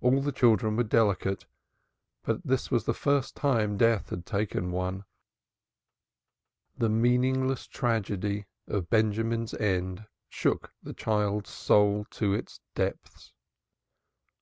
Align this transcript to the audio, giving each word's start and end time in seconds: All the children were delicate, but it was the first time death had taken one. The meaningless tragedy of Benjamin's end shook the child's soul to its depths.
All 0.00 0.22
the 0.22 0.32
children 0.32 0.76
were 0.76 0.82
delicate, 0.82 1.44
but 2.22 2.40
it 2.42 2.70
was 2.70 2.84
the 2.86 2.94
first 2.94 3.34
time 3.36 3.76
death 3.76 4.08
had 4.08 4.24
taken 4.24 4.70
one. 4.70 5.04
The 6.78 6.88
meaningless 6.88 7.66
tragedy 7.66 8.46
of 8.66 8.88
Benjamin's 8.88 9.52
end 9.52 10.06
shook 10.30 10.72
the 10.82 10.94
child's 10.94 11.50
soul 11.50 12.06
to 12.12 12.32
its 12.32 12.60
depths. 12.74 13.34